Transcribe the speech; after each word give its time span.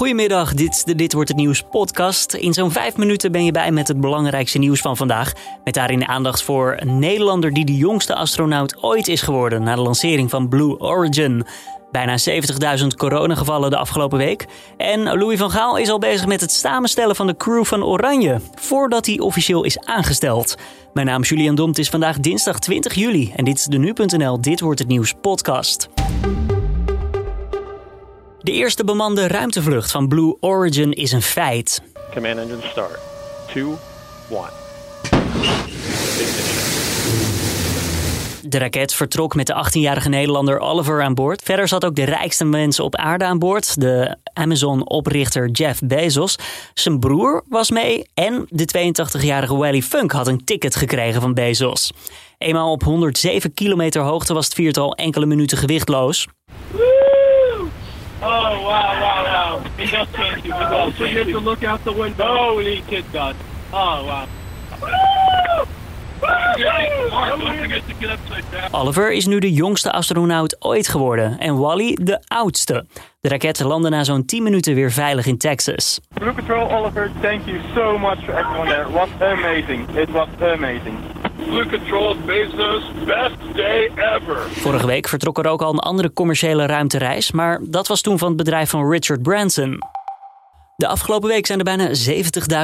Goedemiddag, 0.00 0.54
dit 0.54 0.74
is 0.74 0.84
de 0.84 0.94
Dit 0.94 1.12
Wordt 1.12 1.28
Het 1.28 1.38
Nieuws 1.38 1.62
podcast. 1.62 2.34
In 2.34 2.52
zo'n 2.52 2.70
vijf 2.70 2.96
minuten 2.96 3.32
ben 3.32 3.44
je 3.44 3.52
bij 3.52 3.70
met 3.70 3.88
het 3.88 4.00
belangrijkste 4.00 4.58
nieuws 4.58 4.80
van 4.80 4.96
vandaag. 4.96 5.32
Met 5.64 5.74
daarin 5.74 6.08
aandacht 6.08 6.42
voor 6.42 6.76
een 6.78 6.98
Nederlander 6.98 7.52
die 7.52 7.64
de 7.64 7.76
jongste 7.76 8.14
astronaut 8.14 8.82
ooit 8.82 9.08
is 9.08 9.22
geworden... 9.22 9.62
na 9.62 9.74
de 9.74 9.80
lancering 9.80 10.30
van 10.30 10.48
Blue 10.48 10.78
Origin. 10.78 11.46
Bijna 11.90 12.18
70.000 12.80 12.86
coronagevallen 12.96 13.70
de 13.70 13.76
afgelopen 13.76 14.18
week. 14.18 14.46
En 14.76 15.02
Louis 15.02 15.38
van 15.38 15.50
Gaal 15.50 15.76
is 15.76 15.90
al 15.90 15.98
bezig 15.98 16.26
met 16.26 16.40
het 16.40 16.52
samenstellen 16.52 17.16
van 17.16 17.26
de 17.26 17.36
crew 17.36 17.64
van 17.64 17.84
Oranje... 17.84 18.40
voordat 18.54 19.06
hij 19.06 19.18
officieel 19.18 19.64
is 19.64 19.80
aangesteld. 19.84 20.54
Mijn 20.92 21.06
naam 21.06 21.22
is 21.22 21.28
Julian 21.28 21.54
Dom, 21.54 21.68
het 21.68 21.78
is 21.78 21.88
vandaag 21.88 22.18
dinsdag 22.18 22.58
20 22.58 22.94
juli... 22.94 23.32
en 23.36 23.44
dit 23.44 23.58
is 23.58 23.64
de 23.64 23.78
Nu.nl 23.78 24.40
Dit 24.40 24.60
Wordt 24.60 24.78
Het 24.78 24.88
Nieuws 24.88 25.14
podcast. 25.20 25.88
De 28.42 28.52
eerste 28.52 28.84
bemande 28.84 29.28
ruimtevlucht 29.28 29.90
van 29.90 30.08
Blue 30.08 30.36
Origin 30.40 30.92
is 30.92 31.12
een 31.12 31.22
feit. 31.22 31.82
Command 32.12 32.38
engine 32.38 32.62
start. 32.70 32.98
2, 33.46 33.64
1. 34.30 34.60
De 38.42 38.58
raket 38.58 38.94
vertrok 38.94 39.34
met 39.34 39.46
de 39.46 39.64
18-jarige 39.66 40.08
Nederlander 40.08 40.58
Oliver 40.58 41.02
aan 41.02 41.14
boord. 41.14 41.42
Verder 41.42 41.68
zat 41.68 41.84
ook 41.84 41.94
de 41.94 42.04
rijkste 42.04 42.44
mensen 42.44 42.84
op 42.84 42.96
aarde 42.96 43.24
aan 43.24 43.38
boord. 43.38 43.80
De 43.80 44.16
Amazon-oprichter 44.32 45.50
Jeff 45.50 45.80
Bezos. 45.84 46.38
Zijn 46.74 46.98
broer 46.98 47.44
was 47.48 47.70
mee. 47.70 48.04
En 48.14 48.46
de 48.48 48.92
82-jarige 48.92 49.56
Wally 49.56 49.82
Funk 49.82 50.12
had 50.12 50.26
een 50.26 50.44
ticket 50.44 50.76
gekregen 50.76 51.20
van 51.20 51.34
Bezos. 51.34 51.92
Eenmaal 52.38 52.72
op 52.72 52.82
107 52.82 53.54
kilometer 53.54 54.02
hoogte 54.02 54.34
was 54.34 54.44
het 54.44 54.54
viertal 54.54 54.94
enkele 54.94 55.26
minuten 55.26 55.58
gewichtloos. 55.58 56.26
Wow, 58.20 58.62
wow, 58.62 59.24
wow. 59.24 59.62
He 59.76 59.86
does 59.86 60.08
change 60.14 60.44
you. 60.44 60.52
Oh, 60.54 60.92
so 60.96 61.04
you 61.04 61.18
have 61.18 61.28
to 61.28 61.40
look 61.40 61.64
out 61.64 61.84
the 61.84 61.92
window. 61.92 62.36
Holy 62.36 62.82
kid 62.86 63.04
God. 63.12 63.36
Oh, 63.72 64.04
wow. 64.04 64.28
Oliver 68.70 69.12
is 69.12 69.26
nu 69.26 69.38
de 69.38 69.52
jongste 69.52 69.92
astronaut 69.92 70.56
ooit 70.58 70.88
geworden 70.88 71.38
en 71.38 71.58
Wally 71.58 71.98
de 72.02 72.20
oudste. 72.28 72.86
De 73.20 73.28
raket 73.28 73.60
landde 73.60 73.88
na 73.88 74.04
zo'n 74.04 74.24
10 74.24 74.42
minuten 74.42 74.74
weer 74.74 74.92
veilig 74.92 75.26
in 75.26 75.38
Texas. 75.38 76.00
Blue 76.14 76.32
Patrol, 76.32 76.68
Oliver, 76.68 77.10
thank 77.20 77.46
you 77.46 77.60
so 77.74 77.98
much 77.98 78.18
for 78.24 78.34
everyone 78.34 78.68
there. 78.68 78.82
It 78.82 78.92
was 78.92 79.08
amazing. 79.20 79.96
It 79.96 80.10
was 80.10 80.28
amazing. 80.40 80.98
Best 83.06 83.54
day 83.54 83.90
ever. 83.96 84.38
Vorige 84.50 84.86
week 84.86 85.08
vertrok 85.08 85.38
er 85.38 85.46
ook 85.46 85.62
al 85.62 85.72
een 85.72 85.78
andere 85.78 86.12
commerciële 86.12 86.66
ruimtereis, 86.66 87.32
maar 87.32 87.60
dat 87.62 87.88
was 87.88 88.00
toen 88.00 88.18
van 88.18 88.28
het 88.28 88.36
bedrijf 88.36 88.70
van 88.70 88.90
Richard 88.90 89.22
Branson. 89.22 89.78
De 90.80 90.86
afgelopen 90.86 91.28
week 91.28 91.46
zijn 91.46 91.58
er 91.58 91.64
bijna 91.64 91.90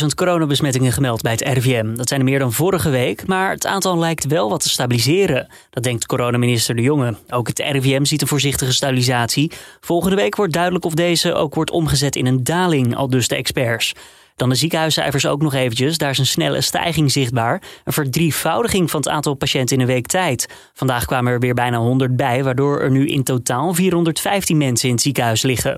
70.000 0.00 0.06
coronabesmettingen 0.14 0.92
gemeld 0.92 1.22
bij 1.22 1.32
het 1.32 1.40
RIVM. 1.40 1.94
Dat 1.94 2.08
zijn 2.08 2.20
er 2.20 2.26
meer 2.26 2.38
dan 2.38 2.52
vorige 2.52 2.90
week, 2.90 3.26
maar 3.26 3.50
het 3.50 3.66
aantal 3.66 3.98
lijkt 3.98 4.26
wel 4.26 4.48
wat 4.48 4.62
te 4.62 4.68
stabiliseren. 4.68 5.48
Dat 5.70 5.82
denkt 5.82 6.06
coronaminister 6.06 6.74
De 6.74 6.82
Jonge. 6.82 7.14
Ook 7.28 7.46
het 7.46 7.58
RIVM 7.58 8.04
ziet 8.04 8.20
een 8.20 8.28
voorzichtige 8.28 8.72
stabilisatie. 8.72 9.52
Volgende 9.80 10.16
week 10.16 10.36
wordt 10.36 10.52
duidelijk 10.52 10.84
of 10.84 10.94
deze 10.94 11.34
ook 11.34 11.54
wordt 11.54 11.70
omgezet 11.70 12.16
in 12.16 12.26
een 12.26 12.44
daling, 12.44 12.96
al 12.96 13.08
dus 13.08 13.28
de 13.28 13.36
experts. 13.36 13.94
Dan 14.38 14.48
de 14.48 14.54
ziekenhuiscijfers 14.54 15.26
ook 15.26 15.42
nog 15.42 15.54
eventjes. 15.54 15.98
Daar 15.98 16.10
is 16.10 16.18
een 16.18 16.26
snelle 16.26 16.60
stijging 16.60 17.12
zichtbaar. 17.12 17.62
Een 17.84 17.92
verdrievoudiging 17.92 18.90
van 18.90 19.00
het 19.00 19.08
aantal 19.08 19.34
patiënten 19.34 19.76
in 19.76 19.82
een 19.82 19.88
week 19.88 20.06
tijd. 20.06 20.48
Vandaag 20.74 21.04
kwamen 21.04 21.32
er 21.32 21.40
weer 21.40 21.54
bijna 21.54 21.78
100 21.78 22.16
bij, 22.16 22.44
waardoor 22.44 22.80
er 22.80 22.90
nu 22.90 23.06
in 23.06 23.22
totaal 23.22 23.74
415 23.74 24.56
mensen 24.56 24.88
in 24.88 24.94
het 24.94 25.02
ziekenhuis 25.02 25.42
liggen. 25.42 25.76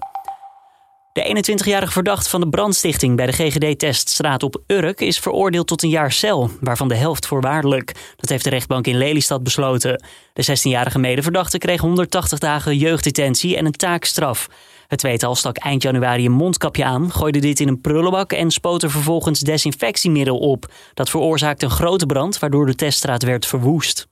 De 1.12 1.54
21-jarige 1.56 1.92
verdachte 1.92 2.30
van 2.30 2.40
de 2.40 2.48
brandstichting 2.48 3.16
bij 3.16 3.26
de 3.26 3.32
GGD-teststraat 3.32 4.42
op 4.42 4.62
Urk 4.66 5.00
is 5.00 5.18
veroordeeld 5.18 5.66
tot 5.66 5.82
een 5.82 5.88
jaar 5.88 6.12
cel, 6.12 6.50
waarvan 6.60 6.88
de 6.88 6.94
helft 6.94 7.26
voorwaardelijk. 7.26 8.14
Dat 8.16 8.28
heeft 8.28 8.44
de 8.44 8.50
rechtbank 8.50 8.86
in 8.86 8.98
Lelystad 8.98 9.42
besloten. 9.42 10.02
De 10.32 10.58
16-jarige 10.58 10.98
medeverdachte 10.98 11.58
kreeg 11.58 11.80
180 11.80 12.38
dagen 12.38 12.76
jeugddetentie 12.76 13.56
en 13.56 13.66
een 13.66 13.72
taakstraf. 13.72 14.48
Het 14.86 14.98
tweetal 14.98 15.34
stak 15.34 15.56
eind 15.56 15.82
januari 15.82 16.26
een 16.26 16.32
mondkapje 16.32 16.84
aan, 16.84 17.12
gooide 17.12 17.38
dit 17.38 17.60
in 17.60 17.68
een 17.68 17.80
prullenbak 17.80 18.32
en 18.32 18.50
spoot 18.50 18.82
er 18.82 18.90
vervolgens 18.90 19.40
desinfectiemiddel 19.40 20.38
op. 20.38 20.72
Dat 20.94 21.10
veroorzaakte 21.10 21.64
een 21.64 21.70
grote 21.70 22.06
brand, 22.06 22.38
waardoor 22.38 22.66
de 22.66 22.74
teststraat 22.74 23.22
werd 23.22 23.46
verwoest. 23.46 24.08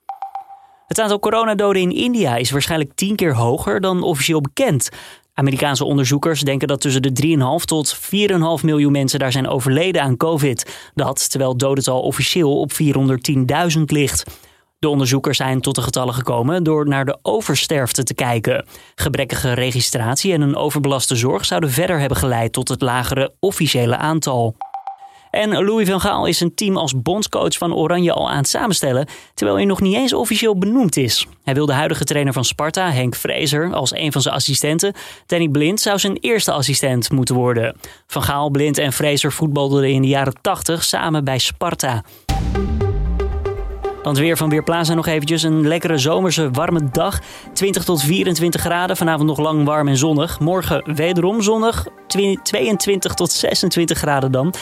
Het 0.86 1.00
aantal 1.00 1.18
coronadoden 1.18 1.82
in 1.82 1.92
India 1.92 2.36
is 2.36 2.50
waarschijnlijk 2.50 2.94
tien 2.94 3.16
keer 3.16 3.34
hoger 3.34 3.80
dan 3.80 4.02
officieel 4.02 4.40
bekend. 4.40 4.88
Amerikaanse 5.38 5.84
onderzoekers 5.84 6.40
denken 6.40 6.68
dat 6.68 6.80
tussen 6.80 7.02
de 7.02 7.36
3,5 7.60 7.64
tot 7.64 7.96
4,5 7.96 8.64
miljoen 8.64 8.92
mensen 8.92 9.18
daar 9.18 9.32
zijn 9.32 9.48
overleden 9.48 10.02
aan 10.02 10.16
COVID. 10.16 10.90
Dat 10.94 11.30
terwijl 11.30 11.56
dodental 11.56 12.00
officieel 12.00 12.60
op 12.60 12.72
410.000 12.72 12.76
ligt. 13.84 14.24
De 14.78 14.88
onderzoekers 14.88 15.36
zijn 15.36 15.60
tot 15.60 15.74
de 15.74 15.82
getallen 15.82 16.14
gekomen 16.14 16.64
door 16.64 16.88
naar 16.88 17.04
de 17.04 17.18
oversterfte 17.22 18.02
te 18.02 18.14
kijken. 18.14 18.64
Gebrekkige 18.94 19.52
registratie 19.52 20.32
en 20.32 20.40
een 20.40 20.56
overbelaste 20.56 21.16
zorg 21.16 21.44
zouden 21.44 21.70
verder 21.70 21.98
hebben 21.98 22.18
geleid 22.18 22.52
tot 22.52 22.68
het 22.68 22.82
lagere 22.82 23.34
officiële 23.40 23.96
aantal. 23.96 24.56
En 25.38 25.64
Louis 25.64 25.88
van 25.88 26.00
Gaal 26.00 26.26
is 26.26 26.40
een 26.40 26.54
team 26.54 26.76
als 26.76 27.02
bondscoach 27.02 27.58
van 27.58 27.74
Oranje 27.74 28.12
al 28.12 28.30
aan 28.30 28.36
het 28.36 28.48
samenstellen, 28.48 29.06
terwijl 29.34 29.58
hij 29.58 29.66
nog 29.66 29.80
niet 29.80 29.94
eens 29.94 30.12
officieel 30.12 30.58
benoemd 30.58 30.96
is. 30.96 31.26
Hij 31.44 31.54
wil 31.54 31.66
de 31.66 31.72
huidige 31.72 32.04
trainer 32.04 32.32
van 32.32 32.44
Sparta, 32.44 32.90
Henk 32.90 33.14
Vrezer, 33.14 33.74
als 33.74 33.94
een 33.94 34.12
van 34.12 34.22
zijn 34.22 34.34
assistenten. 34.34 34.94
Danny 35.26 35.48
Blind 35.48 35.80
zou 35.80 35.98
zijn 35.98 36.16
eerste 36.20 36.52
assistent 36.52 37.10
moeten 37.10 37.34
worden. 37.34 37.76
Van 38.06 38.22
Gaal, 38.22 38.50
Blind 38.50 38.78
en 38.78 38.92
Vrezer 38.92 39.32
voetbalden 39.32 39.90
in 39.90 40.02
de 40.02 40.08
jaren 40.08 40.34
80 40.40 40.84
samen 40.84 41.24
bij 41.24 41.38
Sparta. 41.38 42.02
Dan 44.02 44.14
weer 44.14 44.36
van 44.36 44.48
Weerplaza 44.48 44.94
nog 44.94 45.06
eventjes. 45.06 45.42
Een 45.42 45.66
lekkere 45.66 45.98
zomerse 45.98 46.50
warme 46.50 46.90
dag. 46.92 47.20
20 47.52 47.84
tot 47.84 48.02
24 48.02 48.60
graden. 48.60 48.96
Vanavond 48.96 49.28
nog 49.28 49.38
lang 49.38 49.64
warm 49.64 49.88
en 49.88 49.96
zonnig. 49.96 50.40
Morgen 50.40 50.94
wederom 50.94 51.42
zonnig. 51.42 51.86
22 52.42 53.14
tot 53.14 53.32
26 53.32 53.98
graden 53.98 54.32
dan. 54.32 54.54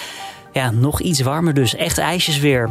Ja, 0.56 0.70
nog 0.70 1.00
iets 1.00 1.20
warmer 1.20 1.54
dus. 1.54 1.74
Echt 1.74 1.98
ijsjes 1.98 2.38
weer. 2.38 2.70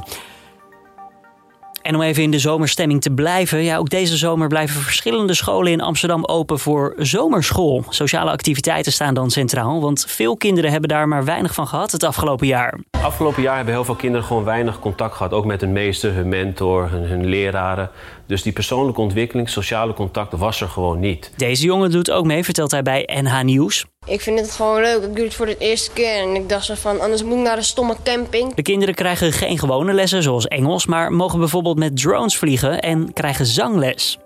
En 1.82 1.96
om 1.96 2.02
even 2.02 2.24
in 2.24 2.32
de 2.32 2.40
zomerstemming 2.40 3.02
te 3.02 3.12
blijven. 3.12 3.64
Ja, 3.64 3.78
ook 3.78 3.90
deze 3.90 4.18
zomer 4.18 4.48
blijven 4.48 4.82
verschillende 4.82 5.34
scholen 5.34 5.72
in 5.72 5.82
Amsterdam 5.82 6.26
open 6.26 6.60
voor 6.60 6.94
zomerschool. 6.98 7.84
Sociale 7.90 8.32
activiteiten 8.32 8.92
staan 8.92 9.14
dan 9.14 9.32
centraal. 9.32 9.82
Want 9.82 10.06
veel 10.08 10.38
kinderen 10.38 10.72
hebben 10.72 10.90
daar 10.90 11.08
maar 11.08 11.26
weinig 11.26 11.54
van 11.54 11.68
gehad 11.68 11.92
het 11.92 12.04
afgelopen 12.04 12.48
jaar. 12.48 12.80
Afgelopen 13.06 13.42
jaar 13.42 13.56
hebben 13.56 13.74
heel 13.74 13.84
veel 13.86 13.96
kinderen 13.96 14.26
gewoon 14.28 14.44
weinig 14.44 14.80
contact 14.80 15.16
gehad. 15.16 15.34
Ook 15.34 15.46
met 15.46 15.62
hun 15.62 15.72
meester, 15.72 16.14
hun 16.14 16.30
mentor, 16.30 16.90
hun, 16.90 17.04
hun 17.04 17.26
leraren. 17.26 17.90
Dus 18.28 18.42
die 18.42 18.54
persoonlijke 18.54 19.02
ontwikkeling, 19.02 19.50
sociale 19.50 19.94
contact 19.94 20.34
was 20.38 20.62
er 20.62 20.68
gewoon 20.68 21.00
niet. 21.00 21.32
Deze 21.36 21.66
jongen 21.66 21.92
doet 21.92 22.12
ook 22.12 22.26
mee, 22.26 22.44
vertelt 22.44 22.72
hij 22.72 22.82
bij 22.82 23.10
NH 23.22 23.42
Nieuws. 23.42 23.86
Ik 24.06 24.22
vind 24.22 24.40
het 24.40 24.52
gewoon 24.52 24.82
leuk. 24.82 25.04
Ik 25.04 25.16
doe 25.16 25.24
het 25.24 25.34
voor 25.34 25.46
de 25.46 25.58
eerste 25.58 25.92
keer. 25.92 26.22
En 26.22 26.36
ik 26.36 26.50
dacht 26.50 26.66
zo 26.66 26.74
van, 26.76 27.02
anders 27.02 27.24
moet 27.24 27.38
ik 27.38 27.44
naar 27.44 27.58
een 27.58 27.64
stomme 27.64 27.96
camping. 28.04 28.54
De 28.54 28.62
kinderen 28.62 28.96
krijgen 28.96 29.32
geen 29.32 29.60
gewone 29.60 29.94
lessen 29.94 30.24
zoals 30.24 30.48
Engels, 30.48 30.86
maar 30.86 31.12
mogen 31.12 31.40
bijvoorbeeld 31.40 31.78
met 31.78 31.98
drones 31.98 32.38
vliegen 32.38 32.82
en 32.82 33.14
krijgen 33.14 33.46
zangles. 33.46 34.18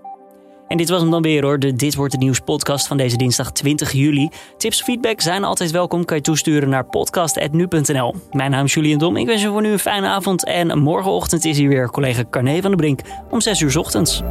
En 0.69 0.77
dit 0.77 0.89
was 0.89 1.01
hem 1.01 1.11
dan 1.11 1.21
weer 1.21 1.43
hoor, 1.43 1.59
de 1.59 1.75
Dit 1.75 1.95
Wordt 1.95 2.11
Het 2.11 2.21
Nieuws 2.21 2.39
podcast 2.39 2.87
van 2.87 2.97
deze 2.97 3.17
dinsdag 3.17 3.51
20 3.51 3.91
juli. 3.91 4.29
Tips, 4.57 4.81
feedback 4.81 5.21
zijn 5.21 5.43
altijd 5.43 5.71
welkom, 5.71 6.05
kan 6.05 6.17
je 6.17 6.23
toesturen 6.23 6.69
naar 6.69 6.85
podcast.nu.nl. 6.85 8.15
Mijn 8.31 8.51
naam 8.51 8.65
is 8.65 8.73
Julian 8.73 8.99
Dom, 8.99 9.17
ik 9.17 9.25
wens 9.25 9.41
je 9.41 9.47
voor 9.47 9.61
nu 9.61 9.71
een 9.71 9.79
fijne 9.79 10.07
avond 10.07 10.45
en 10.45 10.79
morgenochtend 10.79 11.45
is 11.45 11.57
hier 11.57 11.69
weer 11.69 11.89
collega 11.89 12.23
Carne 12.29 12.61
van 12.61 12.69
der 12.69 12.79
Brink 12.79 12.99
om 13.29 13.41
6 13.41 13.59
uur 13.59 13.79
ochtends. 13.79 14.21